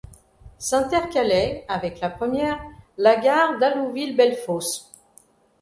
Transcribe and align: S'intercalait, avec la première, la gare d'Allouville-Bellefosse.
S'intercalait, 0.57 1.63
avec 1.69 1.99
la 1.99 2.09
première, 2.09 2.59
la 2.97 3.17
gare 3.17 3.59
d'Allouville-Bellefosse. 3.59 4.91